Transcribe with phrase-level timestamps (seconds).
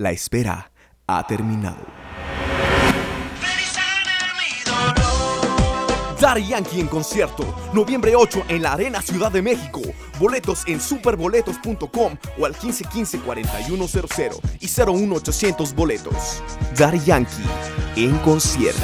[0.00, 0.72] La espera
[1.06, 1.84] ha terminado.
[6.18, 9.82] Daddy Yankee en concierto, noviembre 8 en la Arena Ciudad de México.
[10.18, 14.68] Boletos en superboletos.com o al 1515-4100 y
[15.06, 16.42] 01800 boletos.
[16.78, 17.44] Daddy Yankee
[17.96, 18.80] en concierto.